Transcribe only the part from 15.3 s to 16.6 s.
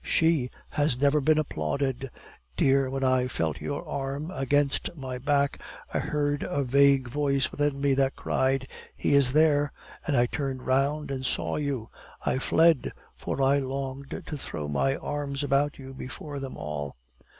about you before them